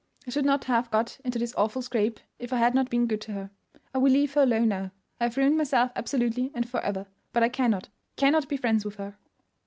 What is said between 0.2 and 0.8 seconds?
"I should not